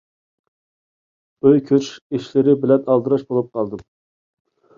[1.45, 3.87] ئۆي كۆچۈش ئىشلىرى بىلەن ئالدىراش بولۇپ قالدىم.